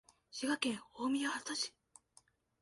[0.31, 1.75] 滋賀県近江八幡市